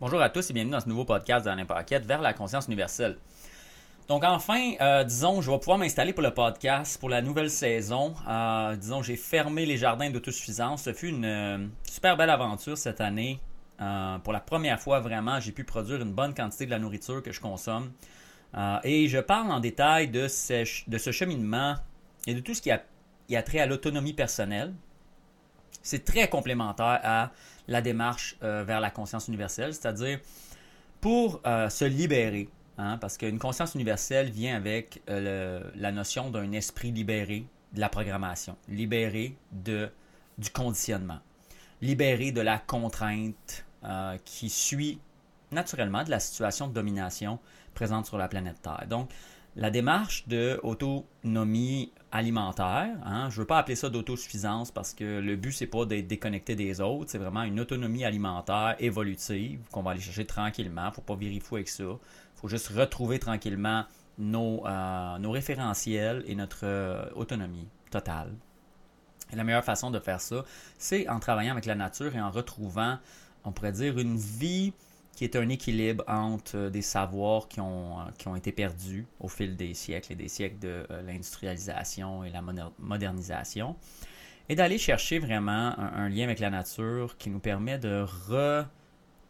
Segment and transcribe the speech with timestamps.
[0.00, 3.18] Bonjour à tous et bienvenue dans ce nouveau podcast dans l'Impaquette vers la conscience universelle.
[4.08, 8.14] Donc enfin, euh, disons, je vais pouvoir m'installer pour le podcast pour la nouvelle saison.
[8.26, 10.84] Euh, disons, j'ai fermé les jardins d'autosuffisance.
[10.84, 13.40] Ce fut une euh, super belle aventure cette année.
[14.24, 17.30] pour la première fois, vraiment, j'ai pu produire une bonne quantité de la nourriture que
[17.30, 17.92] je consomme.
[18.82, 21.74] et je parle en détail de ce, cheminement
[22.26, 22.70] et de tout ce qui
[23.28, 24.72] qui a trait à l'autonomie personnelle.
[25.82, 27.30] C'est très complémentaire à
[27.68, 30.20] la démarche euh, vers la conscience universelle, c'est-à-dire
[31.00, 36.52] pour euh, se libérer, hein, parce qu'une conscience universelle vient avec euh, la notion d'un
[36.52, 39.90] esprit libéré de la programmation, libéré de,
[40.36, 41.20] du conditionnement,
[41.80, 43.64] libéré de la contrainte
[44.26, 44.98] qui suit
[45.52, 47.38] naturellement de la situation de domination
[47.72, 48.84] présente sur la planète Terre.
[48.88, 49.10] Donc,
[49.56, 55.20] la démarche de autonomie alimentaire, hein, je ne veux pas appeler ça d'autosuffisance parce que
[55.20, 59.82] le but, c'est pas d'être déconnecté des autres, c'est vraiment une autonomie alimentaire évolutive qu'on
[59.82, 60.84] va aller chercher tranquillement.
[60.84, 61.84] Il ne faut pas virer fou avec ça.
[61.84, 63.84] Il faut juste retrouver tranquillement
[64.18, 68.32] nos, euh, référentiels et notre euh, autonomie totale.
[69.32, 70.44] La meilleure façon de faire ça,
[70.78, 72.98] c'est en travaillant avec la nature et en retrouvant,
[73.44, 74.72] on pourrait dire, une vie
[75.14, 79.06] qui est un équilibre entre euh, des savoirs qui ont, euh, qui ont été perdus
[79.18, 82.42] au fil des siècles et des siècles de euh, l'industrialisation et la
[82.78, 83.76] modernisation,
[84.48, 88.04] et d'aller chercher vraiment un, lien avec la nature qui nous permet de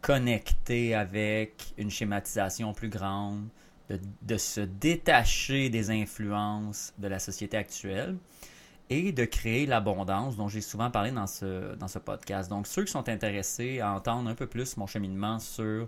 [0.01, 3.47] reconnecter avec une schématisation plus grande,
[3.89, 8.17] de, de se détacher des influences de la société actuelle
[8.91, 12.49] et de créer l'abondance dont j'ai souvent parlé dans ce, dans ce podcast.
[12.49, 15.87] Donc, ceux qui sont intéressés à entendre un peu plus mon cheminement sur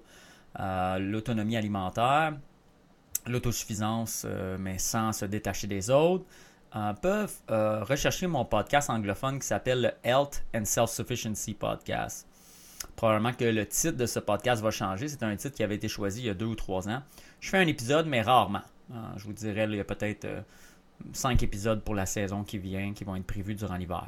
[0.60, 2.34] euh, l'autonomie alimentaire,
[3.28, 6.24] l'autosuffisance, euh, mais sans se détacher des autres,
[6.78, 12.26] euh, peuvent rechercher mon podcast anglophone qui s'appelle le Health and Self-Sufficiency Podcast.
[12.96, 15.10] Probablement que le titre de ce podcast va changer.
[15.10, 17.04] C'est un titre qui avait été choisi il y a deux ou trois ans.
[17.42, 18.62] Je fais un épisode, mais rarement.
[19.18, 20.26] je vous dirais, il y a peut-être
[21.14, 24.08] cinq épisodes pour la saison qui vient, qui vont être prévus durant l'hiver.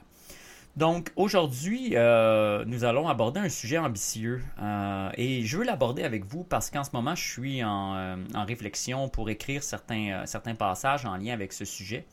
[0.75, 6.25] Donc aujourd'hui, euh, nous allons aborder un sujet ambitieux euh, et je veux l'aborder avec
[6.25, 11.05] vous parce qu'en ce moment, je suis en, euh, réflexion pour écrire certains, certains passages
[11.05, 12.05] en lien avec ce sujet.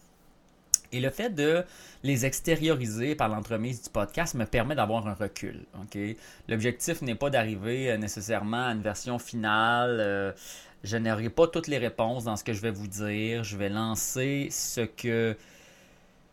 [0.92, 1.64] Et le fait de
[2.04, 5.64] les extérioriser par l'entremise du podcast me permet d'avoir un recul.
[6.48, 10.34] L'objectif n'est pas d'arriver nécessairement à une version finale
[10.82, 13.44] je n'aurai pas toutes les réponses dans ce que je vais vous dire.
[13.44, 15.36] Je vais lancer ce que,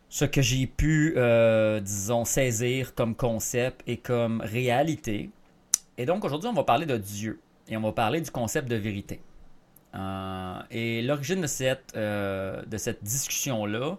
[0.08, 5.30] ce que j'ai pu, euh, disons, saisir comme concept et comme réalité.
[5.98, 8.76] Et donc aujourd'hui, on va parler de Dieu et on va parler du concept de
[8.76, 9.20] vérité.
[9.94, 13.98] Euh, et l'origine de cette, euh, de cette discussion-là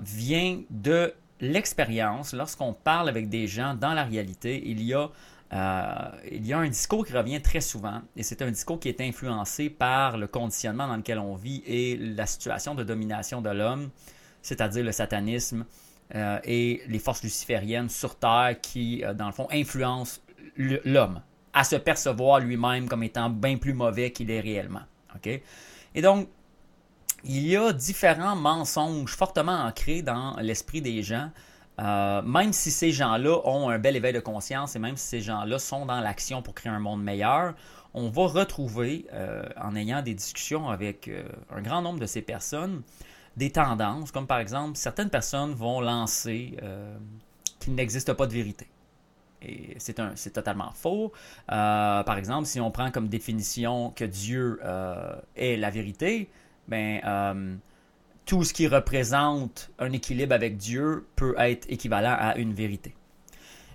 [0.00, 2.32] vient de l'expérience.
[2.32, 5.08] Lorsqu'on parle avec des gens dans la réalité, il y a
[5.52, 5.92] euh,
[6.30, 9.00] il y a un discours qui revient très souvent, et c'est un discours qui est
[9.00, 13.90] influencé par le conditionnement dans lequel on vit et la situation de domination de l'homme,
[14.42, 15.66] c'est-à-dire le satanisme
[16.14, 20.20] euh, et les forces lucifériennes sur Terre qui, euh, dans le fond, influencent
[20.56, 21.20] l'homme
[21.52, 24.82] à se percevoir lui-même comme étant bien plus mauvais qu'il est réellement.
[25.94, 26.28] Et donc,
[27.24, 31.30] il y a différents mensonges fortement ancrés dans l'esprit des gens
[31.80, 35.20] euh, même si ces gens-là ont un bel éveil de conscience et même si ces
[35.20, 37.54] gens-là sont dans l'action pour créer un monde meilleur,
[37.94, 42.22] on va retrouver, euh, en ayant des discussions avec euh, un grand nombre de ces
[42.22, 42.82] personnes,
[43.36, 46.56] des tendances, comme par exemple, certaines personnes vont lancer
[47.60, 48.66] qu'il n'existe pas de vérité.
[49.40, 51.12] Et c'est totalement faux.
[51.46, 54.60] par exemple, si on prend comme définition que Dieu
[55.36, 56.28] est la vérité,
[56.66, 57.60] ben
[58.30, 62.94] tout ce qui représente un équilibre avec Dieu peut être équivalent à une vérité.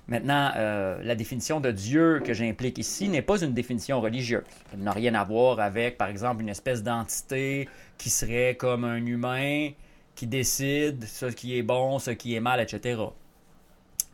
[0.08, 4.46] Maintenant, euh, la définition de Dieu que j'implique ici n'est pas une définition religieuse.
[4.72, 7.68] Elle n'a rien à voir avec, par exemple, une espèce d'entité
[7.98, 9.72] qui serait comme un humain
[10.16, 13.02] qui décide ce qui est bon, ce qui est mal, etc.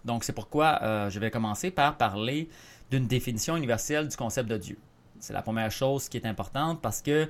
[0.06, 2.50] Donc, c'est pourquoi euh, je vais commencer par parler
[2.90, 4.80] d'une définition universelle du concept de Dieu.
[5.20, 7.30] C'est la première chose qui est importante parce que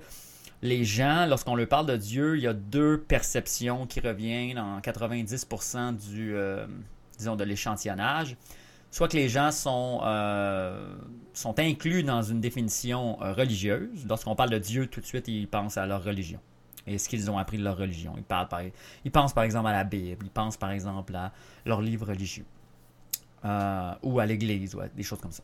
[0.62, 4.80] les gens, lorsqu'on leur parle de Dieu, il y a deux perceptions qui reviennent en
[4.80, 6.68] 90% du, euh,
[7.18, 8.38] disons, de l'échantillonnage.
[8.92, 10.96] Soit que les gens sont, euh,
[11.58, 14.06] inclus dans une définition euh, religieuse.
[14.08, 16.40] Lorsqu'on parle de Dieu, tout de suite, ils pensent à leur religion
[16.88, 18.16] et ce qu'ils ont appris de leur religion.
[18.18, 21.31] Ils, pensent par exemple à la Bible, ils pensent par exemple à
[21.63, 22.46] leur livre religieux
[23.44, 25.44] ou à l'Église ou des choses comme ça.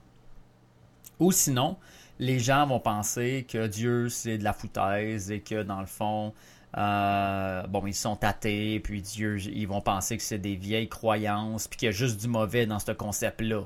[1.20, 1.78] Ou sinon,
[2.20, 6.34] les gens vont penser que Dieu, c'est de la foutaise et que dans le fond,
[6.78, 11.68] euh, bon, ils sont athées, puis Dieu, ils vont penser que c'est des vieilles croyances,
[11.68, 13.64] puis qu'il y a juste du mauvais dans ce concept-là.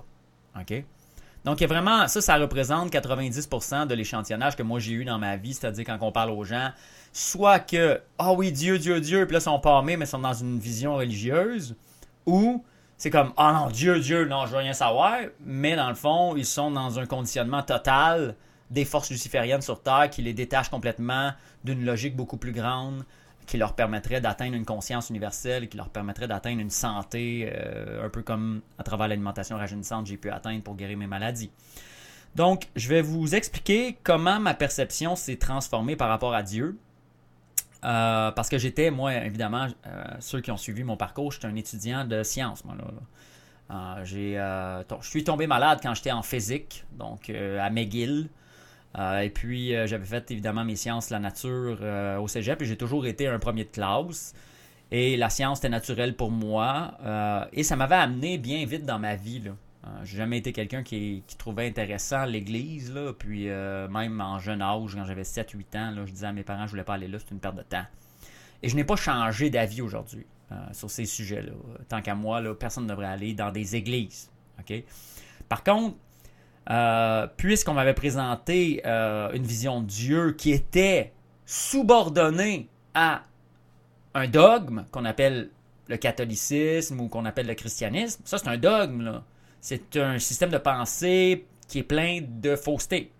[0.59, 0.83] OK?
[1.44, 5.56] Donc, vraiment, ça, ça représente 90% de l'échantillonnage que moi j'ai eu dans ma vie,
[5.56, 6.69] c'est-à-dire quand on parle aux gens,
[7.12, 10.19] soit que, ah oui, Dieu, Dieu, Dieu, puis là, ils sont palmés, mais ils sont
[10.19, 11.75] dans une vision religieuse,
[12.27, 12.63] ou
[13.01, 16.36] c'est comme, ah non, Dieu, Dieu, non, je veux rien savoir, mais dans le fond,
[16.36, 18.36] ils sont dans un conditionnement total
[18.69, 21.31] des forces lucifériennes sur Terre qui les détachent complètement
[21.63, 23.03] d'une logique beaucoup plus grande,
[23.48, 28.09] qui leur permettrait d'atteindre une conscience universelle, qui leur permettrait d'atteindre une santé, euh, un
[28.09, 31.50] peu comme à travers l'alimentation rajeunissante, j'ai pu atteindre pour guérir mes maladies.
[32.36, 36.77] Donc, je vais vous expliquer comment ma perception s'est transformée par rapport à Dieu.
[37.83, 41.55] Euh, parce que j'étais, moi, évidemment, euh, ceux qui ont suivi mon parcours, j'étais un
[41.55, 42.75] étudiant de sciences, moi,
[43.69, 44.03] là.
[44.03, 48.29] j'ai, je suis tombé malade quand j'étais en physique, donc à McGill.
[48.97, 52.65] Euh, et puis, euh, j'avais fait évidemment mes sciences, la nature euh, au cégep, et
[52.65, 54.33] j'ai toujours été un premier de classe.
[54.91, 56.97] Et la science était naturelle pour moi.
[57.53, 59.39] et ça m'avait amené bien vite dans ma vie.
[59.39, 59.51] Là.
[60.03, 62.93] J'ai jamais été quelqu'un qui, trouvait intéressant l'Église.
[62.93, 66.43] Là, puis même en jeune âge, quand j'avais 7-8 ans, là, je disais à mes
[66.43, 67.85] parents je voulais pas aller là, c'est une perte de temps.
[68.61, 70.25] Et je n'ai pas changé d'avis aujourd'hui
[70.71, 71.53] sur ces sujets-là.
[71.87, 74.29] Tant qu'à moi, là, personne ne devrait aller dans des églises.
[74.59, 74.83] ok?
[75.49, 75.97] Par contre,
[76.69, 81.11] euh, puisqu'on m'avait présenté euh, une vision de Dieu qui était
[81.45, 83.23] subordonnée à
[84.13, 85.49] un dogme qu'on appelle
[85.87, 89.21] le catholicisme ou qu'on appelle le christianisme, ça c'est un dogme.
[89.61, 93.11] C'est un système de pensée qui est plein de fausseté.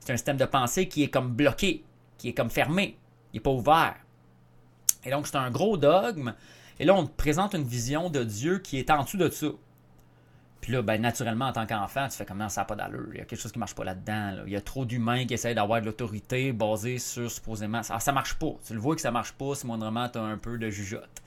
[0.00, 1.84] C'est un système de pensée qui est comme bloqué,
[2.18, 2.96] qui est comme fermé,
[3.32, 3.94] il n'est pas ouvert.
[5.04, 6.34] Et donc c'est un gros dogme.
[6.80, 9.48] Et là on te présente une vision de Dieu qui est en dessous de ça.
[10.62, 13.08] Puis là, ben, naturellement, en tant qu'enfant, tu fais comme ça n'a pas d'allure.
[13.12, 14.44] Il y a quelque chose qui ne marche pas là-dedans.
[14.46, 17.82] Il y a trop d'humains qui essayent d'avoir de l'autorité basée sur supposément.
[17.82, 18.52] Ça, ça marche pas.
[18.64, 21.20] Tu le vois que ça marche pas si moindrement tu as un peu de jugeote.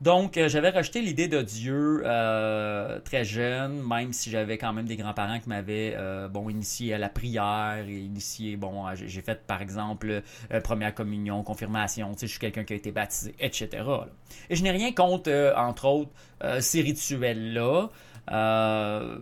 [0.00, 4.86] Donc, euh, j'avais rejeté l'idée de Dieu euh, très jeune, même si j'avais quand même
[4.86, 9.46] des grands-parents qui m'avaient euh, bon, initié à la prière et initié, bon, j'ai fait
[9.46, 10.22] par exemple
[10.62, 13.84] première communion, confirmation, tu sais, je suis quelqu'un qui a été baptisé, etc.
[14.50, 16.10] Et je n'ai rien contre, entre autres,
[16.60, 17.88] ces rituels-là.
[18.30, 19.18] Euh,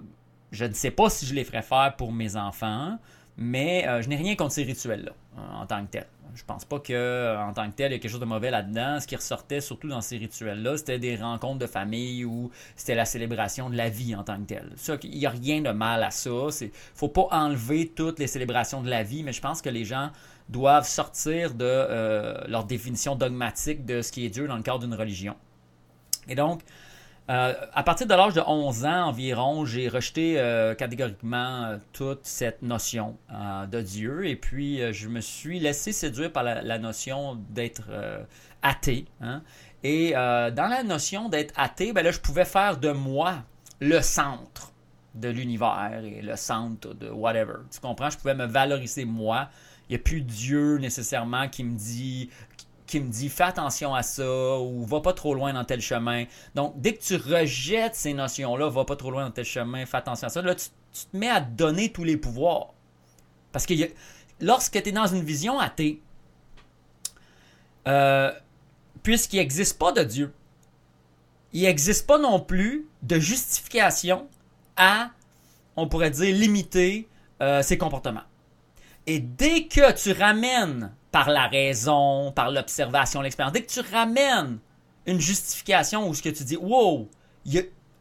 [0.52, 2.98] je ne sais pas si je les ferais faire pour mes enfants,
[3.36, 6.06] mais euh, je n'ai rien contre ces rituels-là euh, en tant que tel.
[6.34, 8.50] Je pense pas que en tant que tel, il y a quelque chose de mauvais
[8.50, 8.98] là-dedans.
[8.98, 13.04] Ce qui ressortait surtout dans ces rituels-là, c'était des rencontres de famille ou c'était la
[13.04, 14.72] célébration de la vie en tant que tel.
[14.74, 16.30] Ça, il n'y a rien de mal à ça.
[16.60, 19.84] Il faut pas enlever toutes les célébrations de la vie, mais je pense que les
[19.84, 20.10] gens
[20.48, 24.94] doivent sortir de leur définition dogmatique de ce qui est Dieu dans le cadre d'une
[24.94, 25.36] religion.
[26.28, 26.62] Et donc,
[27.30, 32.20] euh, à partir de l'âge de 11 ans environ, j'ai rejeté euh, catégoriquement euh, toute
[32.22, 33.16] cette notion
[33.70, 37.88] de Dieu et puis je me suis laissé séduire par la, notion d'être
[38.62, 39.06] athée.
[39.20, 39.42] Hein.
[39.82, 43.42] Et dans la notion d'être athée, ben là, je pouvais faire de moi
[43.80, 44.72] le centre
[45.14, 47.54] de l'univers et le centre de whatever.
[47.70, 48.10] Tu comprends?
[48.10, 49.48] Je pouvais me valoriser moi.
[49.88, 52.30] Il n'y a plus Dieu nécessairement qui me dit
[52.86, 56.24] qui me dit fais attention à ça ou va pas trop loin dans tel chemin.
[56.54, 59.96] Donc, dès que tu rejettes ces notions-là, va pas trop loin dans tel chemin, fais
[59.96, 62.72] attention à ça, là, tu, te mets à donner tous les pouvoirs.
[63.52, 63.74] Parce que
[64.40, 66.00] lorsque tu es dans une vision athée,
[67.88, 68.32] euh,
[69.02, 70.32] puisqu'il n'existe pas de Dieu,
[71.52, 74.28] il n'existe pas non plus de justification
[74.76, 75.10] à,
[75.76, 77.08] on pourrait dire, limiter
[77.40, 78.24] euh, ses comportements.
[79.06, 83.52] Et dès que tu ramènes par la raison, par l'observation, l'expérience.
[83.52, 84.58] Dès que tu ramènes
[85.06, 87.08] une justification ou ce que tu dis, wow,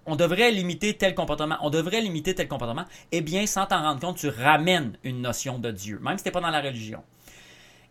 [0.07, 3.99] on devrait limiter tel comportement, on devrait limiter tel comportement, eh bien, sans t'en rendre
[3.99, 7.03] compte, tu ramènes une notion de Dieu, même si tu n'es pas dans la religion.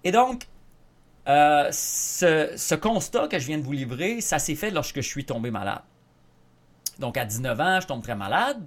[0.03, 0.49] Et donc,
[1.29, 5.09] euh, ce, ce, constat que je viens de vous livrer, ça s'est fait lorsque je
[5.09, 5.83] suis tombé malade.
[6.99, 8.61] Donc, à 19 ans, je tombe très malade.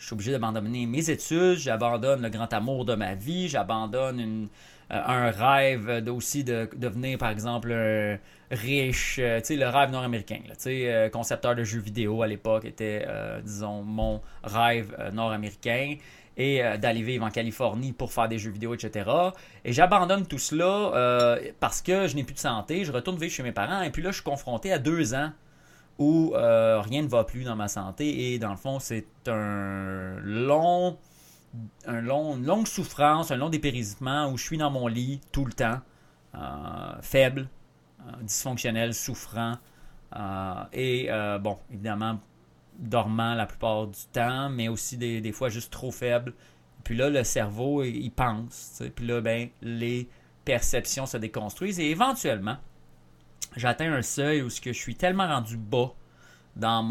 [0.00, 4.48] Je suis obligé d'abandonner mes études, j'abandonne le grand amour de ma vie, j'abandonne
[4.90, 7.68] euh, un rêve aussi de devenir, par exemple,
[8.50, 10.38] riche, euh, tu sais, le rêve nord-américain.
[10.66, 13.06] Euh, concepteur de jeux vidéo à l'époque était,
[13.44, 15.96] disons, mon rêve nord-américain
[16.38, 19.06] et d'aller vivre en Californie pour faire des jeux vidéo, etc.
[19.66, 23.42] Et j'abandonne tout cela parce que je n'ai plus de santé, je retourne vivre chez
[23.42, 25.30] mes parents et puis là, je suis confronté à deux ans
[26.00, 30.98] où rien ne va plus dans ma santé et dans le fond, c'est un long
[31.86, 35.52] long, une longue souffrance, un long dépérissement où je suis dans mon lit tout le
[35.52, 35.80] temps,
[36.34, 37.48] euh, faible,
[38.00, 39.54] euh, dysfonctionnel, souffrant,
[40.16, 41.08] euh, et
[41.40, 42.20] bon, évidemment,
[42.78, 46.34] dormant la plupart du temps, mais aussi des, fois juste trop faible.
[46.84, 48.82] Puis là, le cerveau, il pense.
[48.96, 50.08] Puis là, ben, les
[50.44, 52.56] perceptions se déconstruisent et éventuellement,
[53.56, 55.92] j'atteins un seuil où je suis tellement rendu bas
[56.56, 56.82] dans,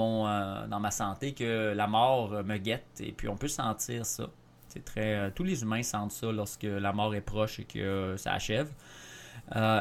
[0.67, 3.01] dans ma santé que la mort me guette.
[3.01, 4.29] Et puis on peut sentir ça.
[4.67, 8.33] C'est très, tous les humains sentent ça lorsque la mort est proche et que ça
[8.33, 8.69] achève.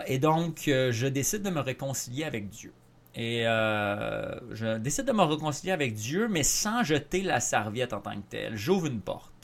[0.06, 2.72] et donc, je décide de me réconcilier avec Dieu.
[3.14, 8.14] Et je décide de me réconcilier avec Dieu, mais sans jeter la serviette en tant
[8.14, 8.56] que telle.
[8.56, 9.37] J'ouvre une porte.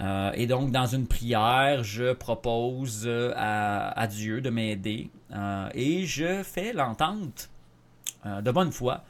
[0.00, 6.06] Euh, et donc, dans une prière, je propose euh, à, Dieu de m'aider euh, et
[6.06, 7.50] je fais l'entente
[8.24, 9.04] de bonne foi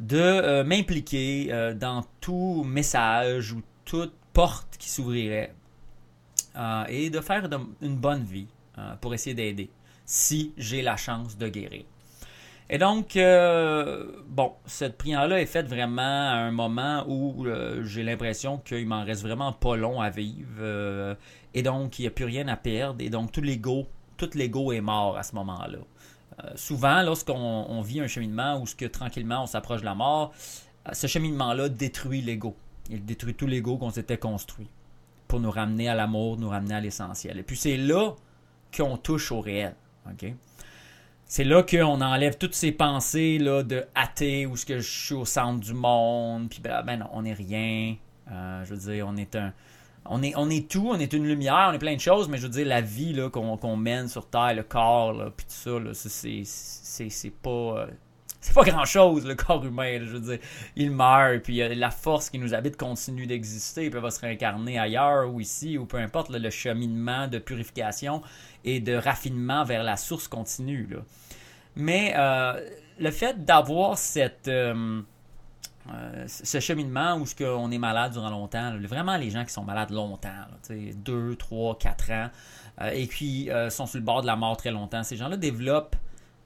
[0.00, 5.54] de m'impliquer dans tout message ou toute porte qui s'ouvrirait
[6.88, 7.48] et de faire
[7.82, 8.48] une bonne vie
[9.02, 9.70] pour essayer d'aider
[10.06, 11.84] si j'ai la chance de guérir.
[12.70, 18.02] Et donc, euh, bon, cette prière-là est faite vraiment à un moment où euh, j'ai
[18.02, 20.48] l'impression qu'il m'en reste vraiment pas long à vivre.
[20.60, 21.14] Euh,
[21.52, 23.02] et donc, il n'y a plus rien à perdre.
[23.04, 25.78] Et donc, tout l'ego, tout l'ego est mort à ce moment-là.
[26.56, 30.32] souvent, lorsqu'on vit un cheminement où ce que tranquillement on s'approche de la mort,
[30.92, 32.56] ce cheminement-là détruit l'ego.
[32.90, 34.68] Il détruit tout l'ego qu'on s'était construit
[35.28, 37.38] pour nous ramener à l'amour, nous ramener à l'essentiel.
[37.38, 38.14] Et puis c'est là
[38.76, 39.74] qu'on touche au réel.
[40.10, 40.32] OK?
[41.26, 45.14] C'est là qu'on enlève toutes ces pensées là, de athée où ce que je suis
[45.14, 47.96] au centre du monde, puis ben, ben non, on n'est rien.
[48.30, 49.52] Euh, je veux dire, on est un.
[50.06, 52.36] On est, on est tout, on est une lumière, on est plein de choses, mais
[52.36, 56.08] je veux dire, la vie qu'on mène sur Terre, le corps, puis tout ça,
[57.08, 57.50] c'est pas.
[57.50, 57.86] Euh,
[58.44, 60.00] c'est pas grand chose, le corps humain.
[60.02, 60.38] je veux dire,
[60.76, 64.78] il meurt, puis la force qui nous habite continue d'exister, puis elle va se réincarner
[64.78, 68.20] ailleurs ou ici, ou peu importe, le cheminement de purification
[68.62, 70.90] et de raffinement vers la source continue.
[71.74, 72.60] Mais euh,
[72.98, 74.48] le fait d'avoir cette.
[74.48, 75.00] Euh,
[75.90, 79.64] euh, ce cheminement où ce qu'on est malade durant longtemps, vraiment les gens qui sont
[79.64, 80.30] malades longtemps,
[80.68, 82.30] 2, 3, 4 ans,
[82.92, 85.96] et qui sont sur le bord de la mort très longtemps, ces gens-là développent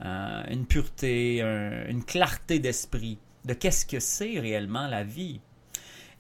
[0.04, 1.40] euh, une pureté,
[1.88, 5.40] une clarté d'esprit de qu'est-ce que c'est réellement la vie.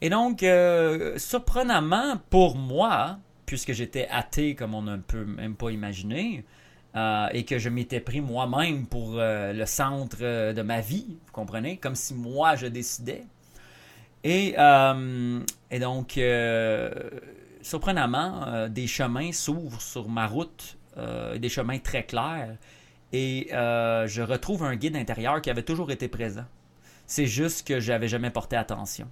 [0.00, 5.70] Et donc, euh, surprenamment pour moi, puisque j'étais athée comme on ne peut même pas
[5.70, 6.44] imaginer,
[6.96, 11.76] euh, et que je m'étais pris moi-même pour le centre de ma vie, vous comprenez,
[11.76, 13.26] comme si moi je décidais.
[14.24, 14.56] Et,
[15.70, 16.20] et donc,
[17.62, 22.56] surprenamment, des chemins s'ouvrent sur ma route, des chemins très clairs,
[23.12, 26.44] et euh, je retrouve un guide intérieur qui avait toujours été présent.
[27.06, 29.08] C'est juste que j'avais jamais porté attention.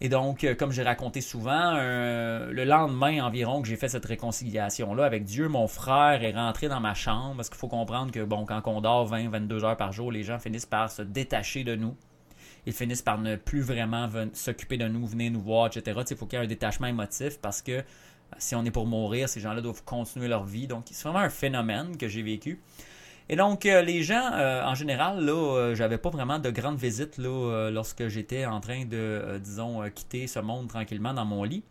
[0.00, 5.04] Et donc, euh, comme j'ai raconté souvent, le lendemain environ que j'ai fait cette réconciliation-là
[5.04, 8.44] avec Dieu, mon frère est rentré dans ma chambre parce qu'il faut comprendre que, bon,
[8.44, 11.76] quand on dort 20, 22 heures par jour, les gens finissent par se détacher de
[11.76, 11.96] nous.
[12.66, 16.00] Ils finissent par ne plus vraiment s'occuper de nous, venir nous voir, etc.
[16.10, 17.82] Il faut qu'il y ait un détachement émotif parce que euh,
[18.38, 20.66] si on est pour mourir, ces gens-là doivent continuer leur vie.
[20.66, 22.60] Donc, c'est vraiment un phénomène que j'ai vécu.
[23.30, 26.76] Et donc, euh, les gens, euh, en général, là, euh, j'avais pas vraiment de grandes
[26.76, 31.64] visites là, lorsque j'étais en train de, disons, quitter ce monde tranquillement dans mon lit.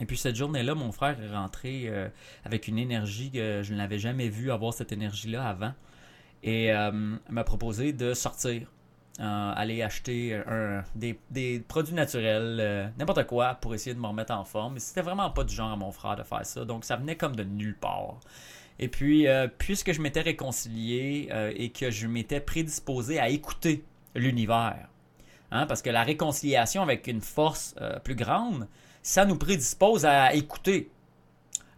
[0.00, 1.90] Et puis cette journée-là, mon frère est rentré
[2.44, 5.74] avec une énergie que je n'avais jamais vu avoir cette énergie-là avant.
[6.42, 6.72] Et
[7.28, 8.66] m'a proposé de sortir,
[9.18, 10.40] aller acheter
[10.96, 14.74] des, des, produits naturels, n'importe quoi, pour essayer de me remettre en forme.
[14.74, 16.64] Mais c'était vraiment pas du genre à mon frère de faire ça.
[16.64, 18.16] Donc ça venait comme de nulle part.
[18.78, 23.84] Et puis, euh, puisque je m'étais réconcilié euh, et que je m'étais prédisposé à écouter
[24.14, 24.88] l'univers,
[25.50, 28.66] hein, parce que la réconciliation avec une force euh, plus grande,
[29.02, 30.90] ça nous prédispose à écouter.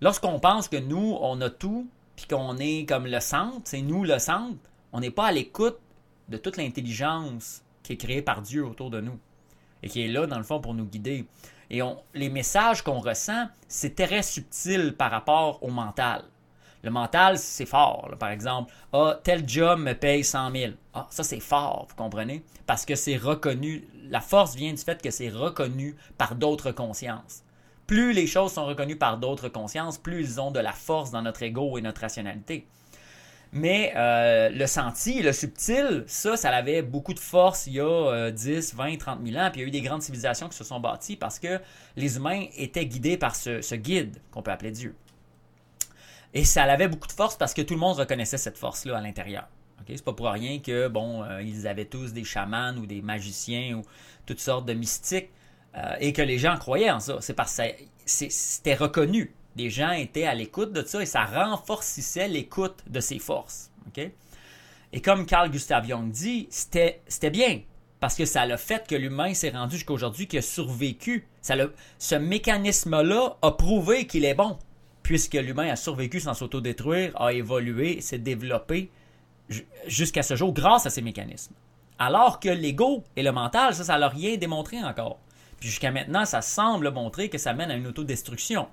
[0.00, 4.04] Lorsqu'on pense que nous, on a tout, puis qu'on est comme le centre, c'est nous
[4.04, 4.58] le centre,
[4.92, 5.78] on n'est pas à l'écoute
[6.28, 9.18] de toute l'intelligence qui est créée par Dieu autour de nous
[9.82, 11.26] et qui est là, dans le fond, pour nous guider.
[11.70, 16.24] Et on, les messages qu'on ressent, c'est très subtil par rapport au mental.
[16.84, 18.10] Le mental, c'est fort.
[18.20, 20.72] Par exemple, ah, tel job me paye 100 000.
[20.92, 22.44] Ah, ça, c'est fort, vous comprenez?
[22.66, 23.88] Parce que c'est reconnu.
[24.10, 27.42] La force vient du fait que c'est reconnu par d'autres consciences.
[27.86, 31.22] Plus les choses sont reconnues par d'autres consciences, plus ils ont de la force dans
[31.22, 32.66] notre ego et notre rationalité.
[33.52, 38.30] Mais euh, le senti, le subtil, ça, ça avait beaucoup de force il y a
[38.30, 39.50] 10, 20, 30 000 ans.
[39.50, 41.60] Puis il y a eu des grandes civilisations qui se sont bâties parce que
[41.96, 44.94] les humains étaient guidés par ce guide qu'on peut appeler Dieu.
[46.34, 49.00] Et ça avait beaucoup de force parce que tout le monde reconnaissait cette force-là à
[49.00, 49.48] l'intérieur.
[49.86, 53.76] C'est pas pour rien que, bon, euh, ils avaient tous des chamans ou des magiciens
[53.76, 53.82] ou
[54.26, 55.30] toutes sortes de mystiques
[55.76, 57.18] euh, et que les gens croyaient en ça.
[57.20, 57.62] C'est parce que
[58.04, 59.34] c'était reconnu.
[59.56, 63.70] Les gens étaient à l'écoute de ça et ça renforcissait l'écoute de ces forces.
[64.92, 67.60] Et comme Carl Gustav Jung dit, c'était bien
[68.00, 71.28] parce que ça l'a fait que l'humain s'est rendu jusqu'à aujourd'hui, qu'il a survécu.
[71.42, 71.54] Ça
[71.98, 74.58] ce mécanisme-là a prouvé qu'il est bon
[75.04, 78.90] puisque l'humain a survécu sans s'autodétruire, a évolué, s'est développé
[79.86, 81.54] jusqu'à ce jour grâce à ces mécanismes.
[81.98, 85.18] Alors que l'ego et le mental, ça, ça n'a rien démontré encore.
[85.60, 88.66] Puis jusqu'à maintenant, ça semble montrer que ça mène à une autodestruction.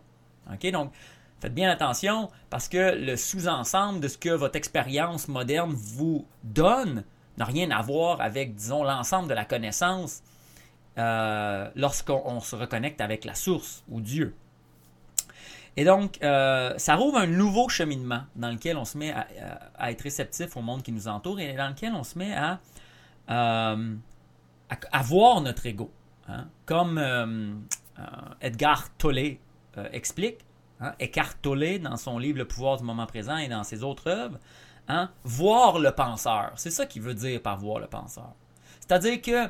[0.52, 0.72] OK?
[0.72, 0.94] Donc,
[1.42, 7.04] faites bien attention parce que le sous-ensemble de ce que votre expérience moderne vous donne
[7.38, 10.24] n'a rien à voir avec, disons, l'ensemble de la connaissance
[10.98, 14.34] euh, lorsqu'on se reconnecte avec la source ou Dieu.
[15.78, 20.01] Et donc, euh, ça rouvre un nouveau cheminement dans lequel on se met à, être
[20.01, 22.60] réceptif au monde qui nous entoure et dans lequel on se met à,
[23.30, 23.96] euh,
[25.04, 25.90] voir notre ego.
[26.28, 26.48] Hein.
[26.66, 27.54] Comme euh,
[28.42, 29.38] Edgar Tolle
[29.94, 30.40] explique,
[30.82, 34.10] hein, Eckhart Tolle dans son livre Le pouvoir du moment présent et dans ses autres
[34.10, 34.40] œuvres,
[34.90, 36.51] hein, voir le penseur.
[36.58, 38.34] C'est ça qu'il veut dire par voir le penseur.
[38.82, 39.50] C'est-à-dire que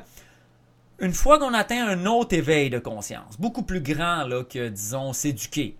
[1.00, 5.76] une fois qu'on atteint un autre éveil de conscience, beaucoup plus grand que, disons, s'éduquer,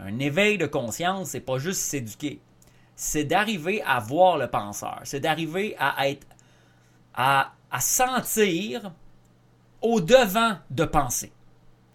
[0.00, 2.40] un éveil de conscience, c'est pas juste s'éduquer.
[2.94, 5.00] C'est d'arriver à voir le penseur.
[5.04, 6.26] C'est d'arriver à être.
[7.14, 8.92] à, sentir
[9.82, 11.32] au-devant de penser.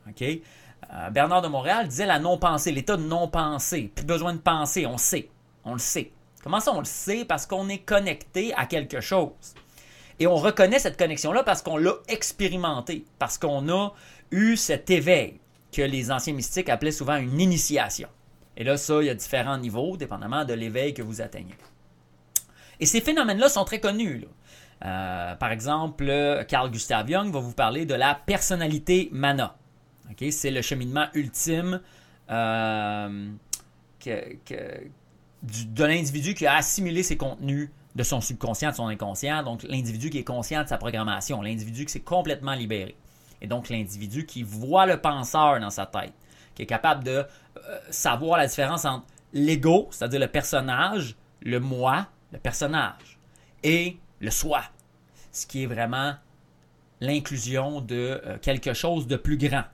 [0.08, 3.92] Euh, Bernard de Montréal disait la non-pensée, l'état de non-pensée.
[3.94, 5.30] Plus besoin de penser, on sait.
[5.66, 6.12] On le sait.
[6.44, 7.26] Comment ça, on le sait?
[7.26, 9.32] Parce qu'on est connecté à quelque chose.
[10.20, 13.94] Et on reconnaît cette connexion-là parce qu'on l'a expérimenté, parce qu'on a
[14.32, 15.40] eu cet éveil
[15.74, 18.08] que les anciens mystiques appelaient souvent une initiation.
[18.56, 21.56] Et là, ça, il y a différents niveaux, dépendamment de l'éveil que vous atteignez.
[22.80, 24.26] Et ces phénomènes-là sont très connus.
[24.86, 29.56] Euh, par exemple, Carl Gustav Jung va vous parler de la personnalité mana.
[30.30, 31.82] C'est le cheminement ultime
[32.30, 33.30] euh,
[34.06, 39.44] de l'individu qui a assimilé ses contenus de son subconscient, de son inconscient.
[39.44, 42.96] Donc, l'individu qui est conscient de sa programmation, l'individu qui s'est complètement libéré.
[43.44, 46.14] Et donc l'individu qui voit le penseur dans sa tête,
[46.56, 52.08] qui est capable de euh, savoir la différence entre l'ego, c'est-à-dire le personnage, le moi,
[52.32, 53.20] le personnage,
[53.62, 54.64] et le soi,
[55.32, 56.14] ce qui est vraiment
[57.02, 59.66] l'inclusion de euh, quelque chose de plus grand,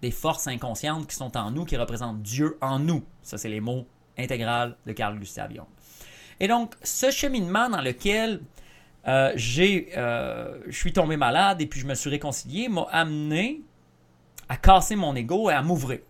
[0.00, 3.04] des forces inconscientes qui sont en nous, qui représentent Dieu en nous.
[3.22, 5.66] Ça, c'est les mots intégral de Carl Gustav Jung.
[6.40, 8.40] Et donc, ce cheminement dans lequel
[9.08, 13.62] euh, j'ai, euh, je suis tombé malade et puis je me suis réconcilié, m'a amené
[14.50, 16.00] à casser mon ego et à m'ouvrir.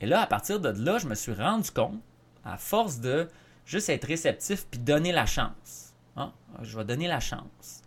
[0.00, 2.00] Et là, à partir de là, je me suis rendu compte,
[2.44, 3.28] à force de
[3.66, 5.92] juste être réceptif puis donner la chance.
[6.16, 7.82] Hein, je vais donner la chance.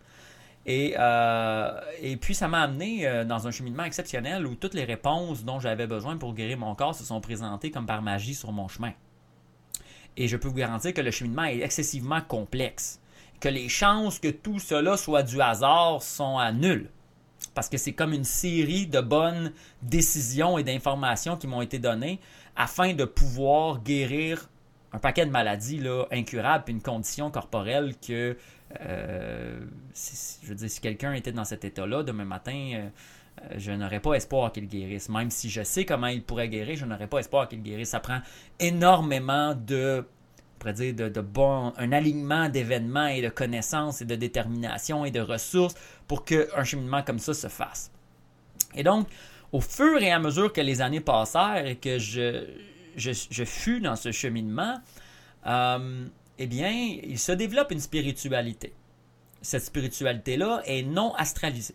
[0.66, 5.44] Et, euh, et puis, ça m'a amené dans un cheminement exceptionnel où toutes les réponses
[5.44, 8.68] dont j'avais besoin pour guérir mon corps se sont présentées comme par magie sur mon
[8.68, 8.92] chemin.
[10.16, 13.00] Et je peux vous garantir que le cheminement est excessivement complexe
[13.40, 16.90] que les chances que tout cela soit du hasard sont à nul.
[17.54, 22.20] Parce que c'est comme une série de bonnes décisions et d'informations qui m'ont été données
[22.56, 24.48] afin de pouvoir guérir
[24.92, 28.36] un paquet de maladies là, incurables, puis une condition corporelle que,
[28.80, 29.60] euh,
[30.42, 32.88] je veux dire, si quelqu'un était dans cet état-là demain matin, euh,
[33.56, 35.08] je n'aurais pas espoir qu'il guérisse.
[35.08, 37.90] Même si je sais comment il pourrait guérir, je n'aurais pas espoir qu'il guérisse.
[37.90, 38.20] Ça prend
[38.60, 40.06] énormément de
[40.72, 45.20] dire, de, de bon, un alignement d'événements et de connaissances et de détermination et de
[45.20, 45.74] ressources
[46.06, 47.90] pour qu'un cheminement comme ça se fasse.
[48.74, 49.08] Et donc,
[49.52, 52.44] au fur et à mesure que les années passèrent et que je,
[52.96, 54.76] je, fus dans ce cheminement,
[55.46, 56.06] euh,
[56.38, 58.72] eh bien, il se développe une spiritualité.
[59.42, 61.74] Cette spiritualité-là est non astralisée,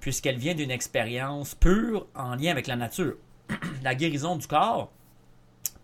[0.00, 3.16] puisqu'elle vient d'une expérience pure en lien avec la nature.
[3.82, 4.92] la guérison du corps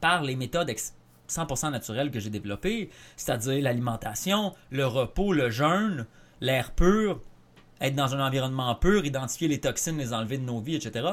[0.01, 0.71] par les méthodes
[1.29, 6.07] 100% naturel que j'ai développé, c'est-à-dire l'alimentation, le repos, le jeûne,
[6.41, 7.21] l'air pur,
[7.81, 11.11] être dans un environnement pur, identifier les toxines, les enlever de nos vies, etc.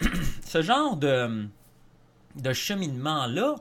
[0.44, 1.48] Ce genre de,
[2.52, 3.56] cheminement-là,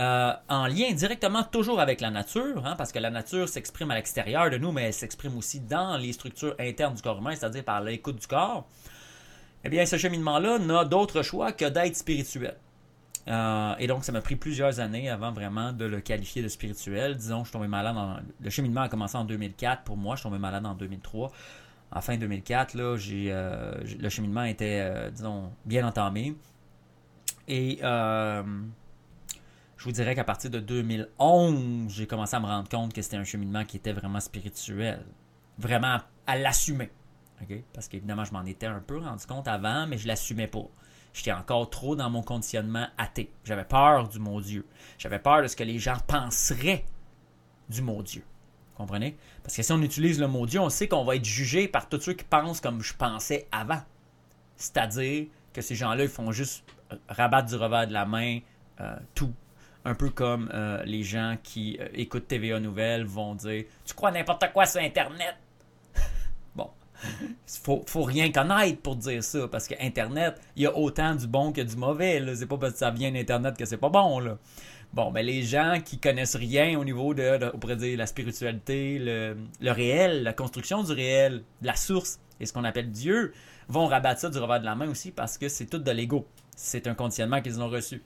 [0.00, 3.94] euh, en lien directement toujours avec la nature, hein, parce que la nature s'exprime à
[3.94, 7.64] l'extérieur de nous, mais elle s'exprime aussi dans les structures internes du corps humain, c'est-à-dire
[7.64, 8.66] par l'écoute du corps,
[9.64, 12.56] eh bien, ce cheminement-là n'a d'autre choix que d'être spirituel.
[13.28, 17.16] Euh, et donc, ça m'a pris plusieurs années avant vraiment de le qualifier de spirituel.
[17.16, 17.96] Disons, je suis tombé malade.
[17.96, 18.16] En...
[18.40, 20.16] Le cheminement a commencé en 2004 pour moi.
[20.16, 21.30] Je suis tombé malade en 2003.
[21.94, 26.34] En fin 2004, là, euh, le cheminement était, euh, disons, bien entamé.
[27.48, 33.02] Et je vous dirais qu'à partir de 2011, j'ai commencé à me rendre compte que
[33.02, 35.04] c'était un cheminement qui était vraiment spirituel.
[35.58, 36.90] Vraiment à l'assumer.
[37.72, 40.66] Parce qu'évidemment, je m'en étais un peu rendu compte avant, mais je l'assumais pas.
[41.12, 43.30] J'étais encore trop dans mon conditionnement athée.
[43.44, 44.66] J'avais peur du mot Dieu.
[44.98, 46.84] J'avais peur de ce que les gens penseraient
[47.68, 48.24] du mot Dieu.
[48.76, 49.16] Comprenez?
[49.42, 51.88] Parce que si on utilise le mot Dieu, on sait qu'on va être jugé par
[51.88, 53.82] tous ceux qui pensent comme je pensais avant.
[54.56, 56.64] C'est-à-dire que ces gens-là, ils font juste
[57.08, 58.38] rabattre du revers de la main
[58.80, 59.32] euh, tout.
[59.84, 64.12] Un peu comme euh, les gens qui euh, écoutent TVA Nouvelles vont dire Tu crois
[64.12, 65.34] n'importe quoi sur Internet?
[67.46, 71.26] Faut, faut rien connaître pour dire ça, parce que Internet, il y a autant du
[71.26, 72.22] bon que du mauvais.
[72.34, 74.36] C'est pas parce que ça vient d'Internet que c'est pas bon.
[74.92, 80.22] Bon, ben les gens qui connaissent rien au niveau de, la spiritualité, le, le réel,
[80.22, 83.32] la construction du réel, la source et ce qu'on appelle Dieu,
[83.68, 86.26] vont rabattre ça du revers de la main aussi parce que c'est tout de l'ego.
[86.54, 88.02] C'est un conditionnement qu'ils ont reçu.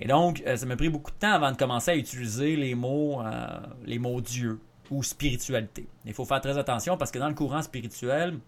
[0.00, 2.74] Et donc, euh, ça m'a pris beaucoup de temps avant de commencer à utiliser les
[2.74, 3.46] mots, euh,
[3.84, 5.86] les mots Dieu ou spiritualité.
[6.04, 8.38] Il faut faire très attention parce que dans le courant spirituel,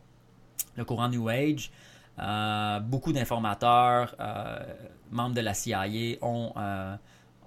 [0.77, 1.71] le courant New Age,
[2.19, 4.15] euh, beaucoup d'informateurs,
[5.11, 5.87] membres de la CIA,
[6.23, 6.53] ont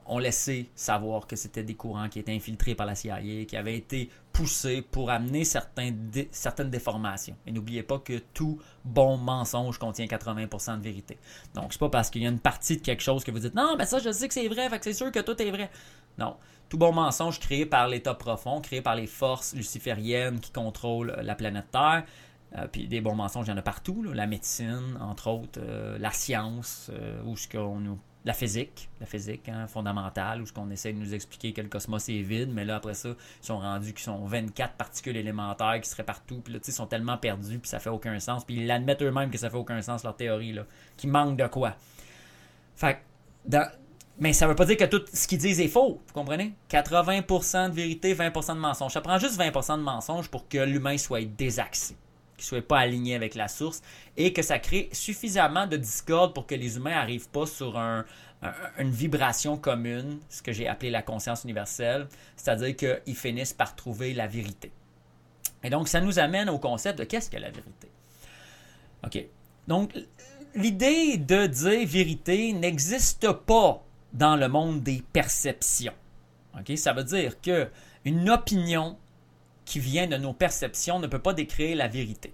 [0.06, 3.78] ont laissé savoir que c'était des courants qui étaient infiltrés par la CIA, qui avaient
[3.78, 7.38] été poussés pour amener certaines déformations.
[7.46, 11.20] Et n'oubliez pas que tout bon mensonge contient 80% de vérité.
[11.54, 13.54] Donc, c'est pas parce qu'il y a une partie de quelque chose que vous dites
[13.54, 15.52] non, mais ça, je sais que c'est vrai, fait que c'est sûr que tout est
[15.52, 15.70] vrai.
[16.18, 16.36] Non.
[16.68, 21.36] Tout bon mensonge créé par l'État profond, créé par les forces lucifériennes qui contrôlent la
[21.36, 22.04] planète Terre,
[22.58, 24.04] euh, puis des bons mensonges, il y en a partout.
[24.14, 29.06] La médecine, entre autres, euh, la science, euh, où ce qu'on nous la physique, la
[29.06, 32.50] physique hein, fondamentale, où ce qu'on essaie de nous expliquer que le cosmos est vide,
[32.54, 36.42] mais là, après ça, ils sont rendus qu'ils sont 24 particules élémentaires qui seraient partout,
[36.42, 39.30] puis là, ils sont tellement perdus, puis ça fait aucun sens, puis ils l'admettent eux-mêmes
[39.30, 41.76] que ça fait aucun sens, leur théorie, là, qui manque de quoi.
[42.76, 43.00] Fait.
[44.20, 46.54] Mais ça veut pas dire que tout ce qu'ils disent est faux, vous comprenez?
[46.70, 48.94] 80% de vérité, 20% de mensonge.
[48.94, 51.98] Ça prend juste 20% de mensonge pour que l'humain soit désaxé
[52.38, 53.82] qui ne soit pas aligné avec la source
[54.18, 58.92] et que ça crée suffisamment de discorde pour que les humains n'arrivent pas sur une
[58.92, 64.28] vibration commune, ce que j'ai appelé la conscience universelle, c'est-à-dire qu'ils finissent par trouver la
[64.28, 64.72] vérité.
[65.64, 67.90] Et donc, ça nous amène au concept de qu'est-ce que la vérité?
[69.06, 69.26] OK.
[69.68, 69.94] Donc,
[70.56, 75.94] l'idée de dire vérité n'existe pas dans le monde des perceptions.
[76.60, 76.78] OK?
[76.78, 77.70] Ça veut dire que
[78.04, 78.98] une opinion
[79.66, 82.34] qui vient de nos perceptions ne peut pas décrire la vérité.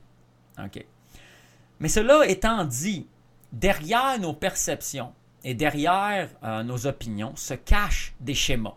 [1.80, 3.08] Mais cela étant dit,
[3.52, 5.14] derrière nos perceptions
[5.44, 8.76] et derrière euh, nos opinions se cachent des schémas.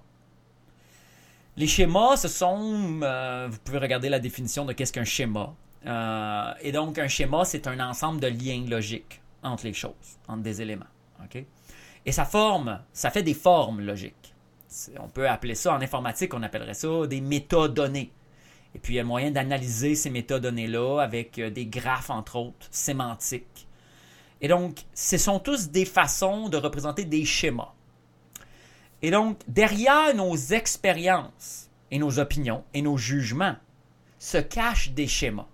[1.57, 5.55] Les schémas, ce sont, euh, vous pouvez regarder la définition de qu'est-ce qu'un schéma.
[5.85, 10.43] Euh, et donc, un schéma, c'est un ensemble de liens logiques entre les choses, entre
[10.43, 10.87] des éléments.
[12.05, 14.35] Et ça forme, ça fait des formes logiques.
[14.99, 18.11] On peut appeler ça, en informatique, on appellerait ça des métadonnées.
[18.75, 22.69] Et puis, il y a moyen d'analyser ces métadonnées-là avec euh, des graphes, entre autres,
[22.71, 23.67] sémantiques.
[24.41, 27.73] Et donc, ce sont tous des façons de représenter des schémas.
[29.03, 33.57] Et donc, derrière nos expériences et nos opinions et nos jugements
[34.19, 35.47] se cachent des schémas.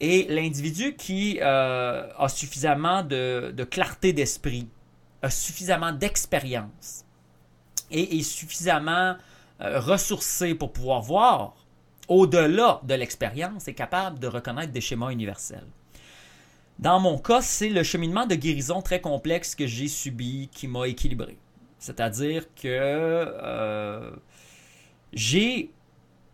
[0.00, 4.68] Et l'individu qui euh, a suffisamment de, clarté d'esprit,
[5.22, 7.04] a suffisamment d'expérience
[7.90, 9.16] et est suffisamment
[9.60, 11.54] euh, ressourcé pour pouvoir voir
[12.12, 15.66] au-delà de l'expérience, est capable de reconnaître des schémas universels.
[16.78, 20.88] Dans mon cas, c'est le cheminement de guérison très complexe que j'ai subi qui m'a
[20.88, 21.38] équilibré.
[21.78, 24.10] C'est-à-dire que euh,
[25.12, 25.70] j'ai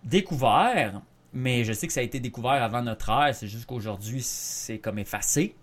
[0.05, 1.01] découvert,
[1.33, 4.79] mais je sais que ça a été découvert avant notre ère, c'est juste qu'aujourd'hui c'est
[4.79, 5.55] comme effacé.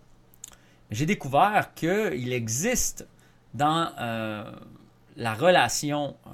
[0.91, 3.07] J'ai découvert qu'il existe
[3.53, 4.51] dans euh,
[5.15, 6.29] la relation euh,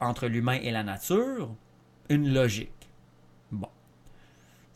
[0.00, 1.50] entre l'humain et la nature
[2.08, 2.79] une logique.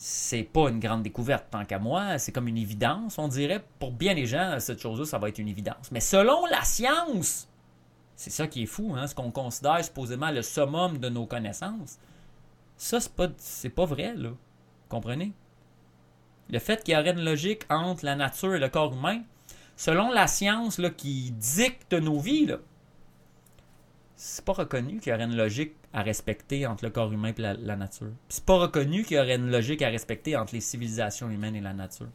[0.07, 3.65] C'est pas une grande découverte tant qu'à moi, c'est comme une évidence, on dirait.
[3.79, 5.91] Pour bien des gens, cette chose-là, ça va être une évidence.
[5.93, 7.49] Mais selon la science,
[8.15, 11.99] c'est ça qui est fou, hein, ce qu'on considère supposément le summum de nos connaissances.
[12.77, 13.29] Ça, c'est pas,
[13.75, 14.33] pas vrai, là.
[14.91, 15.33] Comprenez?
[16.51, 19.23] Le fait qu'il y aurait une logique entre la nature et le corps humain,
[19.75, 22.59] selon la science là, qui dicte nos vies, là,
[24.17, 27.41] c'est pas reconnu qu'il y aurait une logique à respecter entre le corps humain et
[27.41, 28.13] la, nature.
[28.29, 31.61] C'est pas reconnu qu'il y aurait une logique à respecter entre les civilisations humaines et
[31.61, 32.09] la nature.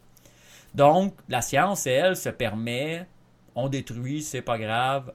[0.74, 3.06] Donc, la science, elle, se permet,
[3.54, 5.12] on détruit, c'est pas grave.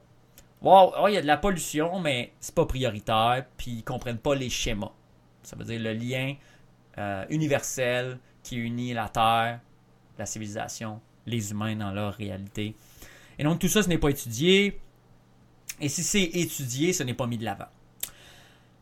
[0.61, 4.35] Wow, il y a de la pollution, mais c'est pas prioritaire, puis ils comprennent pas
[4.35, 4.91] les schémas.
[5.43, 6.35] Ça veut dire le lien
[6.97, 9.59] euh, universel qui unit la Terre,
[10.17, 12.75] la civilisation, les humains dans leur réalité.
[13.37, 14.79] Et donc tout ça, ce n'est pas étudié.
[15.79, 17.67] Et si c'est étudié, ce n'est pas mis de l'avant.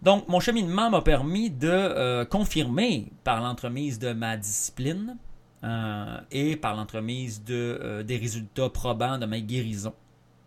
[0.03, 5.15] Donc, mon cheminement m'a permis de euh, confirmer par l'entremise de ma discipline
[5.63, 9.93] euh, et par l'entremise de, euh, des résultats probants de ma guérison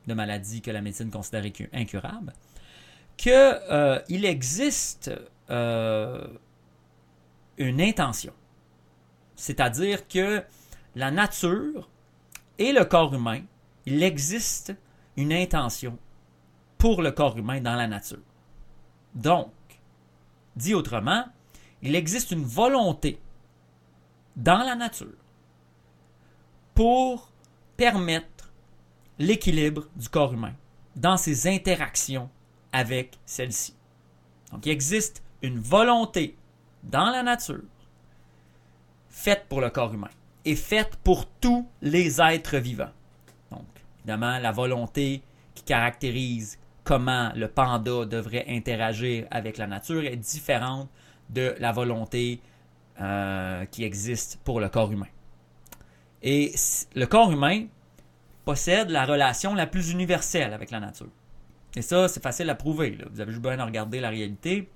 [0.07, 2.33] de maladies que la médecine considère incurables,
[3.17, 5.11] qu'il existe
[5.49, 6.39] une
[7.81, 8.33] intention.
[9.35, 10.45] C'est-à-dire que
[10.95, 11.89] la nature
[12.59, 13.41] et le corps humain,
[13.85, 14.75] il existe
[15.17, 15.99] une intention
[16.79, 18.23] pour le corps humain dans la nature.
[19.15, 19.53] Donc,
[20.57, 21.25] dit autrement,
[21.83, 23.21] il existe une volonté
[24.37, 25.15] dans la nature
[26.75, 27.31] pour
[27.77, 28.53] permettre
[29.19, 30.55] l'équilibre du corps humain
[30.95, 32.31] dans ses interactions
[32.73, 33.75] avec celle-ci.
[34.53, 36.37] Donc il existe une volonté
[36.83, 37.65] dans la nature
[39.09, 40.11] faite pour le corps humain
[40.45, 42.93] et faite pour tous les êtres vivants.
[43.51, 43.67] Donc
[44.01, 45.23] évidemment la volonté
[45.55, 50.89] qui caractérise comment le panda devrait interagir avec la nature est différente
[51.29, 52.41] de la volonté
[53.01, 55.09] euh, qui existe pour le corps humain.
[56.23, 56.55] Et
[56.95, 57.67] le corps humain
[58.45, 61.11] possède la relation la plus universelle avec la nature.
[61.75, 62.97] Et ça, c'est facile à prouver.
[63.11, 64.71] Vous avez juste besoin de regarder la réalité.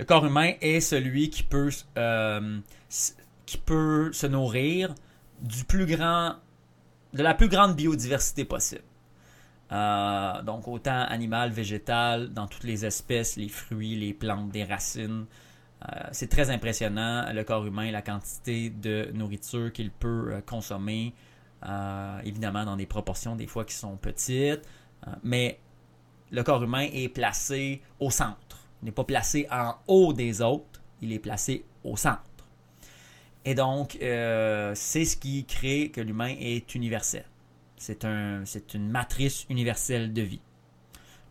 [0.00, 2.58] Le corps humain est celui qui peut, euh,
[3.46, 4.92] qui peut se nourrir
[5.40, 6.34] du plus grand,
[7.12, 8.82] de la plus grande biodiversité possible.
[9.72, 15.26] Euh, donc autant animal, végétal, dans toutes les espèces, les fruits, les plantes, des racines.
[15.82, 21.14] Euh, c'est très impressionnant le corps humain, la quantité de nourriture qu'il peut consommer.
[22.24, 24.62] évidemment dans des proportions des fois qui sont petites.
[25.06, 25.58] Euh, mais
[26.30, 28.66] le corps humain est placé au centre.
[28.82, 32.20] Il n'est pas placé en haut des autres, il est placé au centre.
[33.44, 37.24] Et donc, euh, c'est ce qui crée que l'humain est universel.
[37.76, 40.40] C'est un, une matrice universelle de vie.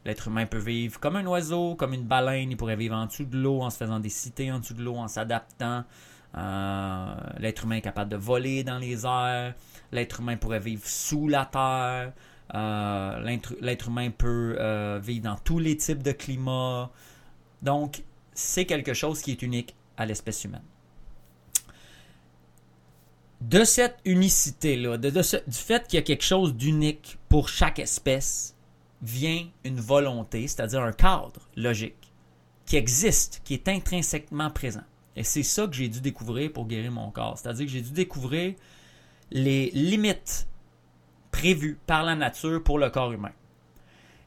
[0.06, 2.52] L'être humain peut vivre comme un oiseau, comme une baleine.
[2.52, 4.84] Il pourrait vivre en dessous de l'eau, en se faisant des cités en dessous de
[4.84, 5.86] l'eau, en s'adaptant.
[6.36, 9.54] Euh, l'être humain est capable de voler dans les airs.
[9.92, 12.14] L'être humain pourrait vivre sous la terre.
[12.54, 16.92] Euh, l'être humain peut euh, vivre dans tous les types de climats.
[17.62, 18.04] Donc,
[18.34, 20.64] c'est quelque chose qui est unique à l'espèce humaine.
[23.44, 25.12] De cette unicité-là, du
[25.52, 28.56] fait qu'il y a quelque chose d'unique pour chaque espèce,
[29.02, 32.14] vient une volonté, c'est-à-dire un cadre logique
[32.66, 34.84] qui existe, qui est intrinsèquement présent.
[35.18, 37.38] Et c'est ça que j'ai dû découvrir pour guérir mon corps.
[37.38, 38.56] C'est-à-dire que j'ai dû découvrir
[39.30, 40.48] les limites
[41.30, 43.34] prévu par la nature pour le corps humain.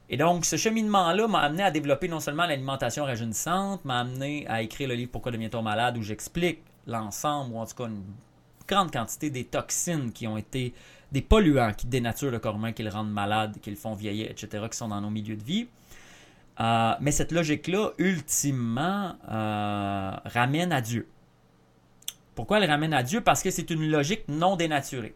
[0.09, 4.61] Et donc, ce cheminement-là m'a amené à développer non seulement l'alimentation rajeunissante, m'a amené à
[4.61, 8.03] écrire le livre Pourquoi devient-on malade, où j'explique l'ensemble, ou en tout cas une
[8.67, 10.73] grande quantité des toxines qui ont été
[11.11, 14.29] des polluants qui dénaturent le corps humain, qui le rendent malade, qui le font vieillir,
[14.29, 15.67] etc., qui sont dans nos milieux de vie.
[16.59, 21.07] Euh, mais cette logique-là, ultimement, euh, ramène à Dieu.
[22.35, 23.21] Pourquoi elle ramène à Dieu?
[23.21, 25.15] Parce que c'est une logique non dénaturée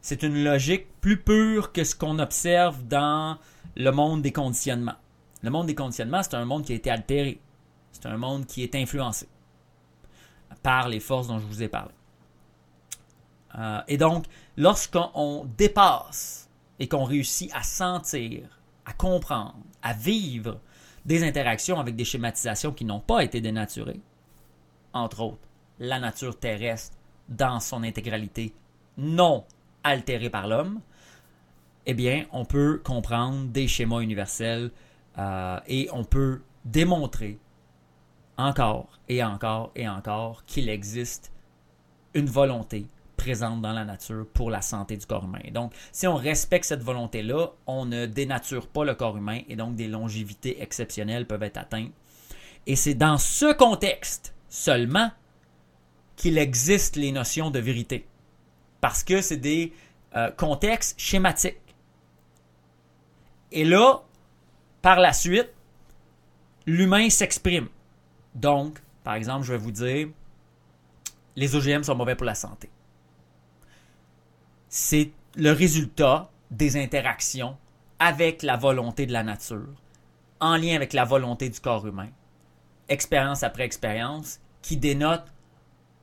[0.00, 3.38] c'est une logique plus pure que ce qu'on observe dans
[3.76, 4.96] le monde des conditionnements.
[5.42, 7.40] Le monde des conditionnements, c'est un monde qui a été altéré.
[7.92, 9.28] C'est un monde qui est influencé
[10.62, 11.92] par les forces dont je vous ai parlé.
[13.56, 20.60] Euh, et donc, lorsqu'on dépasse et qu'on réussit à sentir, à comprendre, à vivre
[21.04, 24.00] des interactions avec des schématisations qui n'ont pas été dénaturées,
[24.92, 26.96] entre autres la nature terrestre
[27.28, 28.52] dans son intégralité
[28.96, 29.44] non
[29.84, 30.80] altéré par l'homme,
[31.86, 34.70] eh bien, on peut comprendre des schémas universels
[35.16, 37.38] euh, et on peut démontrer
[38.36, 41.32] encore et encore et encore qu'il existe
[42.14, 42.86] une volonté
[43.18, 45.40] présente dans la nature pour la santé du corps humain.
[45.52, 49.74] Donc, si on respecte cette volonté-là, on ne dénature pas le corps humain et donc
[49.74, 51.92] des longévités exceptionnelles peuvent être atteintes.
[52.66, 55.10] Et c'est dans ce contexte seulement
[56.16, 58.06] qu'il existe les notions de vérité
[58.80, 59.72] parce que c'est des
[60.16, 61.56] euh, contextes schématiques.
[63.50, 64.02] Et là,
[64.80, 65.50] par la suite,
[66.66, 67.68] l'humain s'exprime.
[68.34, 70.08] Donc, par exemple, je vais vous dire,
[71.34, 72.70] les OGM sont mauvais pour la santé.
[74.68, 77.56] C'est le résultat des interactions
[77.98, 79.74] avec la volonté de la nature,
[80.40, 82.10] en lien avec la volonté du corps humain,
[82.88, 85.24] expérience après expérience, qui dénote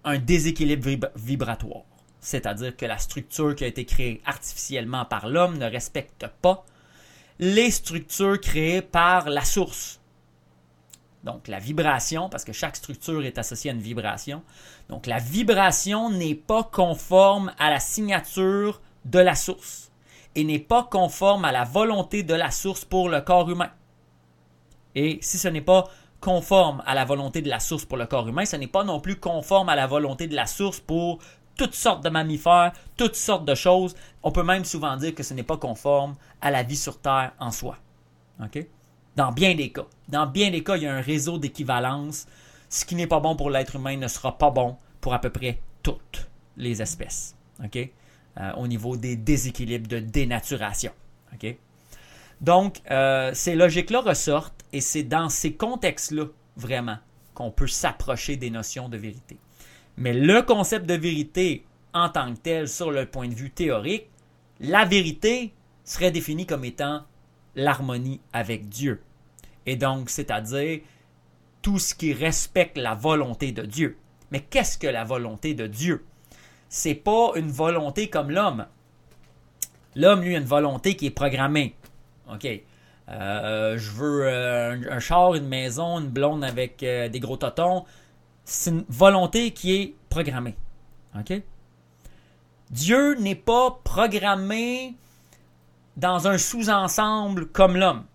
[0.04, 1.84] un déséquilibre vibratoire
[2.26, 6.66] c'est-à-dire que la structure qui a été créée artificiellement par l'homme ne respecte pas
[7.38, 10.00] les structures créées par la source.
[11.26, 14.44] Donc la vibration, parce que chaque structure est associée à une vibration.
[14.90, 19.92] Donc la vibration n'est pas conforme à la signature de la source
[20.36, 23.72] et n'est pas conforme à la volonté de la source pour le corps humain.
[24.94, 25.86] Et si ce n'est pas
[26.22, 29.00] conforme à la volonté de la source pour le corps humain, ce n'est pas non
[29.00, 31.20] plus conforme à la volonté de la source pour
[31.58, 33.96] toutes sortes de mammifères, toutes sortes de choses.
[34.22, 37.32] On peut même souvent dire que ce n'est pas conforme à la vie sur Terre
[37.40, 37.78] en soi.
[39.16, 39.86] Dans bien des cas.
[40.10, 42.28] Dans bien des cas, il y a un réseau d'équivalence.
[42.70, 45.30] Ce qui n'est pas bon pour l'être humain ne sera pas bon pour à peu
[45.30, 47.36] près toutes les espèces.
[48.38, 50.92] Euh, au niveau des déséquilibres de dénaturation.
[52.42, 56.26] Donc, euh, ces logiques-là ressortent et c'est dans ces contextes-là,
[56.58, 56.98] vraiment,
[57.34, 59.38] qu'on peut s'approcher des notions de vérité.
[59.96, 64.08] Mais le concept de vérité en tant que tel, sur le point de vue théorique,
[64.60, 65.54] la vérité
[65.86, 67.04] serait définie comme étant
[67.56, 69.02] l'harmonie avec Dieu.
[69.66, 70.82] Et donc, c'est-à-dire
[71.62, 73.98] tout ce qui respecte la volonté de Dieu.
[74.32, 76.06] Mais qu'est-ce que la volonté de Dieu?
[76.70, 78.68] C'est pas une volonté comme l'homme.
[79.96, 81.76] L'homme, lui, a une volonté qui est programmée.
[82.32, 82.48] OK.
[83.08, 87.86] Euh, je veux euh, un, char, une maison, une blonde avec euh, des gros totons.
[88.44, 90.56] C'est une volonté qui est programmée.
[91.18, 91.42] OK?
[92.72, 94.96] Dieu n'est pas programmé
[95.98, 98.06] dans un sous-ensemble comme l'homme.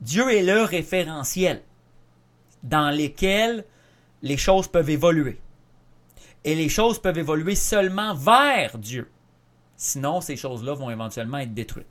[0.00, 1.62] Dieu est le référentiel
[2.62, 3.64] dans lequel
[4.22, 5.40] les choses peuvent évoluer.
[6.44, 9.10] Et les choses peuvent évoluer seulement vers Dieu.
[9.76, 11.86] Sinon, ces choses-là vont éventuellement être détruites.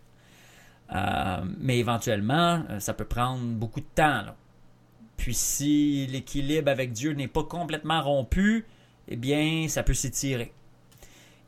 [0.93, 4.23] Euh, mais éventuellement, euh, ça peut prendre beaucoup de temps.
[5.17, 8.65] Puis si l'équilibre avec Dieu n'est pas complètement rompu,
[9.07, 10.53] eh bien, ça peut s'étirer.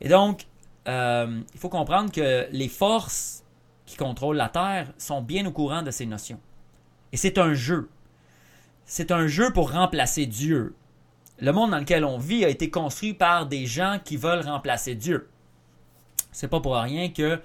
[0.00, 0.46] Et donc,
[0.88, 3.44] euh, il faut comprendre que les forces
[3.84, 6.40] qui contrôlent la Terre sont bien au courant de ces notions.
[7.12, 7.88] Et c'est un jeu.
[8.84, 10.74] C'est un jeu pour remplacer Dieu.
[11.38, 14.94] Le monde dans lequel on vit a été construit par des gens qui veulent remplacer
[14.94, 15.28] Dieu.
[16.32, 17.40] C'est pas pour rien que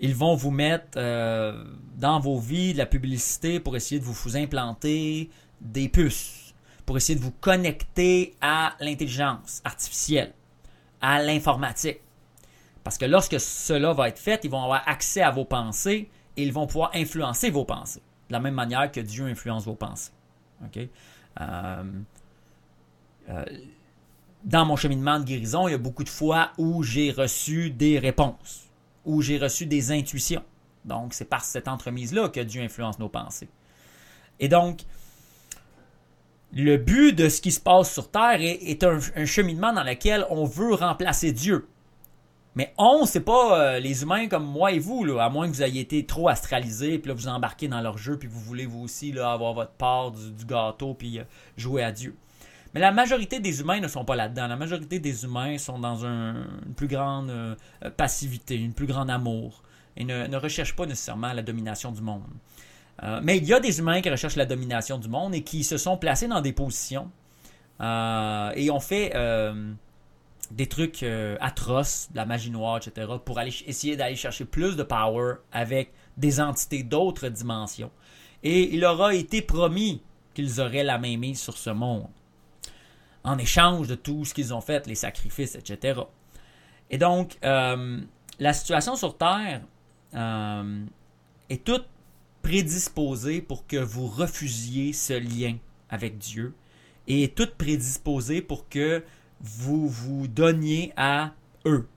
[0.00, 1.64] ils vont vous mettre euh,
[1.96, 5.30] dans vos vies de la publicité pour essayer de vous, vous implanter
[5.60, 6.54] des puces,
[6.84, 10.34] pour essayer de vous connecter à l'intelligence artificielle,
[11.00, 12.00] à l'informatique.
[12.84, 16.42] Parce que lorsque cela va être fait, ils vont avoir accès à vos pensées et
[16.42, 20.12] ils vont pouvoir influencer vos pensées, de la même manière que Dieu influence vos pensées.
[21.40, 21.84] Euh,
[23.28, 23.44] euh,
[24.44, 27.98] dans mon cheminement de guérison, il y a beaucoup de fois où j'ai reçu des
[27.98, 28.64] réponses
[29.04, 30.42] où j'ai reçu des intuitions.
[30.84, 33.48] Donc, c'est par cette entremise-là que Dieu influence nos pensées.
[34.40, 34.80] Et donc,
[36.52, 40.44] le but de ce qui se passe sur Terre est, un, cheminement dans lequel on
[40.44, 41.68] veut remplacer Dieu.
[42.56, 45.54] Mais on, c'est pas euh, les humains comme moi et vous, là, à moins que
[45.54, 48.66] vous ayez été trop astralisés, puis là, vous embarquez dans leur jeu, puis vous voulez
[48.66, 51.24] vous aussi là, avoir votre part du, gâteau, puis euh,
[51.56, 52.16] jouer à Dieu.
[52.72, 54.46] Mais la majorité des humains ne sont pas là-dedans.
[54.46, 56.44] La majorité des humains sont dans une
[56.76, 57.54] plus grande euh,
[57.96, 59.62] passivité, une plus grande amour,
[59.96, 62.22] et ne, recherchent pas nécessairement la domination du monde.
[63.22, 65.76] Mais il y a des humains qui recherchent la domination du monde et qui se
[65.76, 67.10] sont placés dans des positions
[67.80, 69.12] et ont fait
[70.50, 71.04] des trucs
[71.40, 75.92] atroces, de la magie noire, etc., pour aller essayer d'aller chercher plus de power avec
[76.16, 77.90] des entités d'autres dimensions.
[78.42, 80.02] Et il leur a été promis
[80.34, 82.08] qu'ils auraient la main mise sur ce monde
[83.24, 86.00] en échange de tout ce qu'ils ont fait, les sacrifices, etc.
[86.90, 88.00] Et donc, euh,
[88.38, 89.62] la situation sur Terre
[90.14, 90.84] euh,
[91.48, 91.86] est toute
[92.42, 95.56] prédisposée pour que vous refusiez ce lien
[95.88, 96.54] avec Dieu
[97.08, 99.02] et est toute prédisposée pour que
[99.40, 101.32] vous vous donniez à
[101.66, 101.88] eux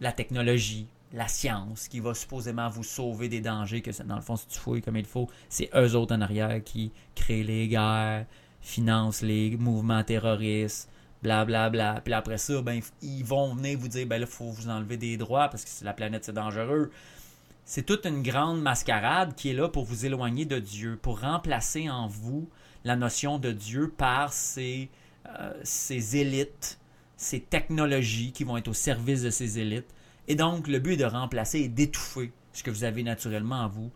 [0.00, 4.36] la technologie, la science qui va supposément vous sauver des dangers que dans le fond
[4.36, 8.26] si tu fouilles comme il faut, c'est eux autres en arrière qui créent les guerres,
[8.60, 10.90] finance les mouvements terroristes,
[11.24, 11.70] blablabla.
[11.70, 12.00] Bla, bla.
[12.00, 14.96] Puis après ça, ben, ils vont venir vous dire, ben là, il faut vous enlever
[14.96, 16.90] des droits parce que la planète, c'est dangereux.
[17.64, 21.88] C'est toute une grande mascarade qui est là pour vous éloigner de Dieu, pour remplacer
[21.88, 22.48] en vous
[22.84, 24.90] la notion de Dieu par ces,
[25.26, 26.78] euh, ces élites,
[27.16, 29.92] ces technologies qui vont être au service de ces élites.
[30.28, 33.68] Et donc, le but est de remplacer et d'étouffer ce que vous avez naturellement en
[33.68, 33.90] vous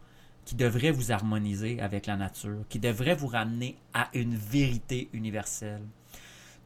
[0.44, 5.82] qui devrait vous harmoniser avec la nature, qui devrait vous ramener à une vérité universelle.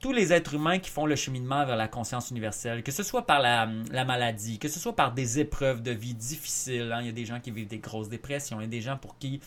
[0.02, 3.24] Tous les êtres humains qui font le cheminement vers la conscience universelle, que ce soit
[3.24, 3.66] par la,
[4.04, 7.24] maladie, que ce soit par des épreuves de vie difficiles, hein, il y a des
[7.24, 9.40] gens qui vivent des grosses dépressions, il y a des gens pour qui,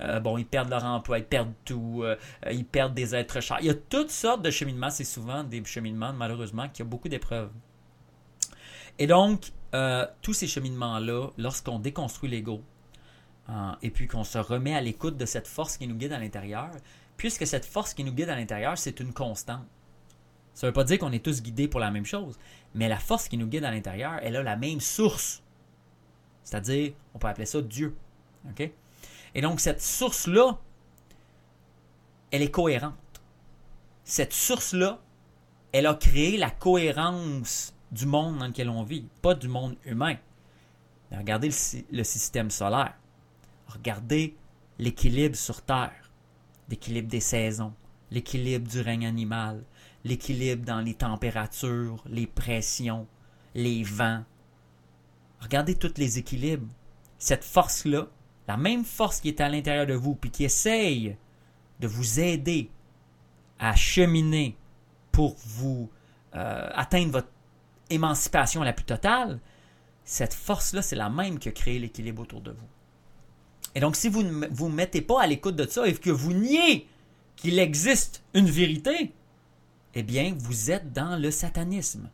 [0.00, 2.16] euh, bon, ils perdent leur emploi, ils perdent tout, euh,
[2.50, 3.58] ils perdent des êtres chers.
[3.60, 7.10] Il y a toutes sortes de cheminements, c'est souvent des cheminements, malheureusement, qui ont beaucoup
[7.10, 7.50] d'épreuves.
[8.98, 12.62] Et donc, euh, tous ces cheminements-là, lorsqu'on déconstruit l'ego,
[13.50, 16.18] euh, et puis qu'on se remet à l'écoute de cette force qui nous guide à
[16.18, 16.70] l'intérieur,
[17.16, 19.66] puisque cette force qui nous guide à l'intérieur, c'est une constante.
[20.58, 22.36] Ça ne veut pas dire qu'on est tous guidés pour la même chose,
[22.74, 25.40] mais la force qui nous guide à l'intérieur, elle a la même source.
[26.42, 27.96] C'est-à-dire, on peut appeler ça Dieu.
[28.50, 28.68] OK?
[29.36, 30.58] Et donc, cette source-là,
[32.32, 33.22] elle est cohérente.
[34.02, 34.98] Cette source-là,
[35.70, 40.16] elle a créé la cohérence du monde dans lequel on vit, pas du monde humain.
[41.12, 41.50] Regardez
[41.92, 42.98] le système solaire.
[43.68, 44.34] Regardez
[44.80, 46.10] l'équilibre sur Terre,
[46.68, 47.74] l'équilibre des saisons,
[48.10, 49.64] l'équilibre du règne animal,
[50.04, 53.06] l'équilibre dans les températures, les pressions,
[53.54, 54.24] les vents.
[55.40, 56.66] Regardez tous les équilibres.
[57.18, 58.06] cette force-là,
[58.46, 61.16] la même force qui est à l'intérieur de vous, puis qui essaye
[61.80, 62.70] de vous aider
[63.58, 64.56] à cheminer
[65.10, 65.90] pour vous
[66.36, 67.28] euh, atteindre votre
[67.90, 69.40] émancipation la plus totale,
[70.04, 72.68] cette force-là, c'est la même qui a l'équilibre autour de vous.
[73.74, 76.32] Et donc, si vous ne vous mettez pas à l'écoute de ça et que vous
[76.32, 76.88] niez
[77.38, 79.12] qu'il existe une vérité,
[79.94, 82.10] eh bien, vous êtes dans le satanisme.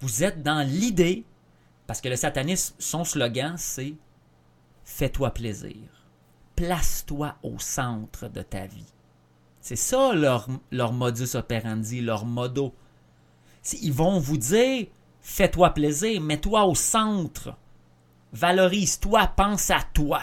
[0.00, 1.24] Vous êtes dans l'idée,
[1.86, 3.94] parce que le satanisme, son slogan, c'est
[4.84, 5.76] Fais-toi plaisir.
[6.56, 8.92] Place-toi au centre de ta vie.
[9.60, 12.74] C'est ça leur, modus operandi, leur modo.
[13.80, 14.86] Ils vont vous dire
[15.22, 17.56] Fais-toi plaisir, mets-toi au centre.
[18.34, 20.20] Valorise-toi, pense à toi.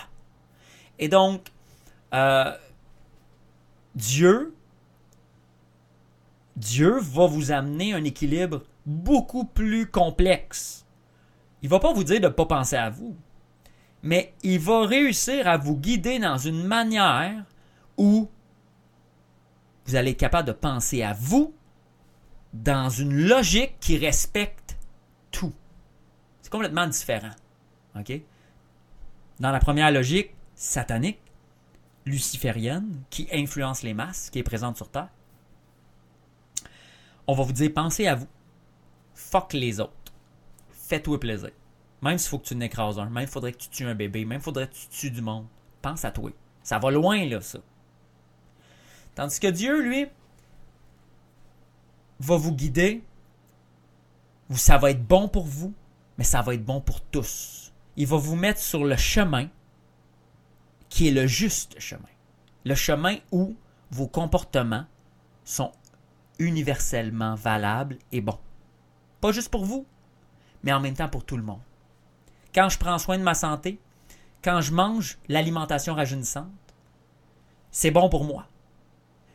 [0.99, 1.47] Et donc,
[2.13, 2.55] euh,
[3.95, 4.53] Dieu,
[6.55, 10.85] Dieu va vous amener un équilibre beaucoup plus complexe.
[11.61, 13.15] Il va pas vous dire de ne pas penser à vous,
[14.03, 17.43] mais il va réussir à vous guider dans une manière
[17.97, 18.29] où
[19.85, 21.53] vous allez être capable de penser à vous
[22.53, 24.77] dans une logique qui respecte
[25.31, 25.53] tout.
[26.41, 27.31] C'est complètement différent.
[29.39, 31.19] Dans la première logique satanique,
[32.05, 35.09] luciférienne, qui influence les masses, qui est présente sur Terre,
[37.27, 38.27] on va vous dire pensez à vous.
[39.13, 39.93] Fuck les autres.
[40.71, 41.51] Fais-toi plaisir.
[42.01, 44.25] Même s'il faut que tu n'écrases un, même s'il faudrait que tu tues un bébé,
[44.25, 45.45] même s'il faudrait que tu tues du monde.
[45.81, 46.31] Pense à toi.
[46.63, 47.59] Ça va loin, là, ça.
[49.15, 50.07] Tandis que Dieu, lui,
[52.19, 53.03] va vous guider.
[54.49, 55.73] Ça va être bon pour vous,
[56.17, 57.71] mais ça va être bon pour tous.
[57.95, 59.47] Il va vous mettre sur le chemin
[60.91, 62.03] qui est le juste chemin.
[62.65, 63.55] Le chemin où
[63.91, 64.85] vos comportements
[65.45, 65.71] sont
[66.37, 68.37] universellement valables et bons.
[69.21, 69.87] Pas juste pour vous,
[70.63, 71.61] mais en même temps pour tout le monde.
[72.53, 73.79] Quand je prends soin de ma santé,
[74.43, 76.51] quand je mange l'alimentation rajeunissante,
[77.71, 78.47] c'est bon pour moi.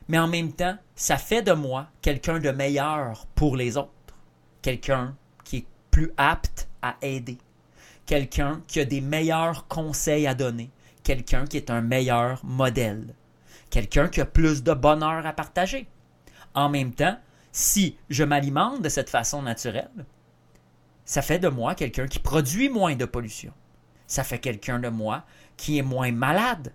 [0.09, 3.91] Mais en même temps, ça fait de moi quelqu'un de meilleur pour les autres.
[4.61, 7.39] Quelqu'un qui est plus apte à aider.
[8.05, 10.71] Quelqu'un qui a des meilleurs conseils à donner.
[11.07, 13.15] Quelqu'un qui est un meilleur modèle.
[13.71, 15.87] Quelqu'un qui a plus de bonheur à partager.
[16.53, 17.17] En même temps,
[17.53, 20.05] si je m'alimente de cette façon naturelle,
[21.05, 23.53] ça fait de moi quelqu'un qui produit moins de pollution.
[24.09, 25.25] Ça fait quelqu'un de moi
[25.57, 26.73] qui est moins malade.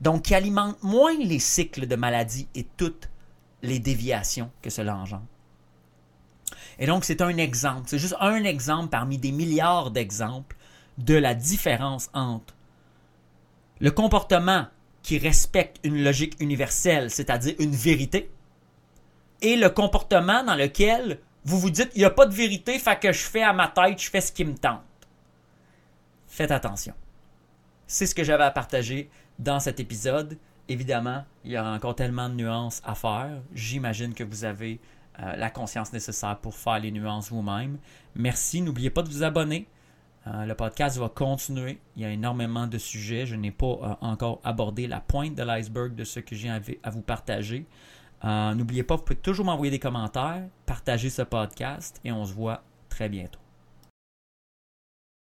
[0.00, 3.10] Donc qui alimente moins les cycles de maladie et toutes
[3.60, 5.26] les déviations que cela engendre.
[6.78, 10.56] Et donc c'est un exemple, c'est juste un exemple parmi des milliards d'exemples
[10.96, 12.53] de la différence entre
[13.80, 14.66] le comportement
[15.02, 18.30] qui respecte une logique universelle, c'est-à-dire une vérité,
[19.42, 22.98] et le comportement dans lequel vous vous dites, il n'y a pas de vérité, fait
[22.98, 24.80] que je fais à ma tête, je fais ce qui me tente.
[26.26, 26.94] Faites attention.
[27.86, 30.38] C'est ce que j'avais à partager dans cet épisode.
[30.68, 33.42] Évidemment, il y a encore tellement de nuances à faire.
[33.54, 34.80] J'imagine que vous avez
[35.20, 37.78] euh, la conscience nécessaire pour faire les nuances vous-même.
[38.14, 38.62] Merci.
[38.62, 39.68] N'oubliez pas de vous abonner.
[40.26, 41.78] Euh, le podcast va continuer.
[41.96, 43.26] Il y a énormément de sujets.
[43.26, 46.90] Je n'ai pas euh, encore abordé la pointe de l'iceberg de ce que j'ai à
[46.90, 47.66] vous partager.
[48.24, 52.32] Euh, n'oubliez pas, vous pouvez toujours m'envoyer des commentaires, partager ce podcast et on se
[52.32, 53.43] voit très bientôt.